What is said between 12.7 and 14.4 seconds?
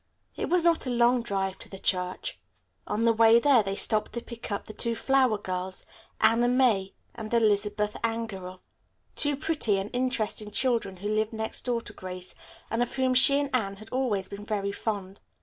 and of whom she and Anne had always